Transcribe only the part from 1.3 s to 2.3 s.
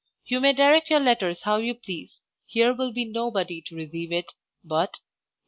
how you please,